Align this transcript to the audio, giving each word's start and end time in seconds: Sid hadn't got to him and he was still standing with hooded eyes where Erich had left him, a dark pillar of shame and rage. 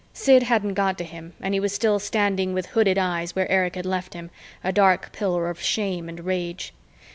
Sid 0.13 0.41
hadn't 0.41 0.73
got 0.73 0.97
to 0.97 1.03
him 1.03 1.33
and 1.41 1.53
he 1.53 1.59
was 1.59 1.73
still 1.73 1.99
standing 1.99 2.53
with 2.53 2.65
hooded 2.65 2.97
eyes 2.97 3.35
where 3.35 3.47
Erich 3.51 3.75
had 3.75 3.85
left 3.85 4.15
him, 4.15 4.31
a 4.63 4.71
dark 4.71 5.11
pillar 5.11 5.47
of 5.47 5.61
shame 5.61 6.09
and 6.09 6.21
rage. 6.25 6.73